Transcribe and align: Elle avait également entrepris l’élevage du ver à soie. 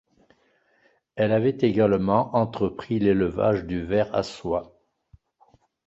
Elle 1.15 1.31
avait 1.31 1.57
également 1.59 2.35
entrepris 2.35 2.97
l’élevage 2.97 3.65
du 3.65 3.83
ver 3.85 4.11
à 4.15 4.23
soie. 4.23 4.81